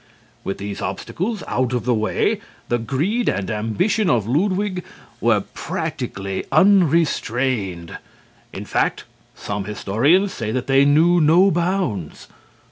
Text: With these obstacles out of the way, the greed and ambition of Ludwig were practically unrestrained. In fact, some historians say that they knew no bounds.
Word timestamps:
With 0.43 0.57
these 0.57 0.81
obstacles 0.81 1.43
out 1.47 1.73
of 1.73 1.85
the 1.85 1.93
way, 1.93 2.41
the 2.69 2.79
greed 2.79 3.29
and 3.29 3.51
ambition 3.51 4.09
of 4.09 4.25
Ludwig 4.25 4.83
were 5.19 5.41
practically 5.41 6.43
unrestrained. 6.51 7.99
In 8.51 8.65
fact, 8.65 9.03
some 9.35 9.65
historians 9.65 10.33
say 10.33 10.51
that 10.53 10.65
they 10.65 10.85
knew 10.85 11.21
no 11.21 11.51
bounds. 11.51 12.25